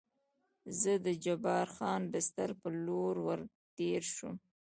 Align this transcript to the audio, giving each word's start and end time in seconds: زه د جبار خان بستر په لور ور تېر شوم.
زه 0.79 0.91
د 1.05 1.07
جبار 1.25 1.67
خان 1.75 2.01
بستر 2.13 2.49
په 2.61 2.67
لور 2.85 3.15
ور 3.25 3.39
تېر 3.77 4.01
شوم. 4.15 4.35